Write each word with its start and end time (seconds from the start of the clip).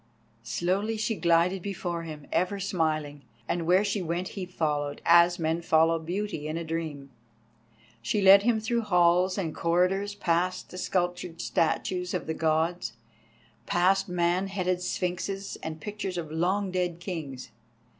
Slowly 0.41 0.97
she 0.97 1.13
glided 1.15 1.61
before 1.61 2.01
him, 2.01 2.25
ever 2.31 2.59
smiling, 2.59 3.21
and 3.47 3.67
where 3.67 3.83
she 3.83 4.01
went 4.01 4.29
he 4.29 4.47
followed, 4.47 4.99
as 5.05 5.37
men 5.37 5.61
follow 5.61 5.99
beauty 5.99 6.47
in 6.47 6.57
a 6.57 6.63
dream. 6.63 7.11
She 8.01 8.19
led 8.19 8.41
him 8.41 8.59
through 8.59 8.81
halls 8.81 9.37
and 9.37 9.53
corridors, 9.53 10.15
past 10.15 10.71
the 10.71 10.79
sculptured 10.79 11.39
statues 11.39 12.15
of 12.15 12.25
the 12.25 12.33
Gods, 12.33 12.93
past 13.67 14.09
man 14.09 14.47
headed 14.47 14.81
sphinxes, 14.81 15.55
and 15.61 15.79
pictures 15.79 16.17
of 16.17 16.31
long 16.31 16.71
dead 16.71 16.99
kings. 16.99 17.51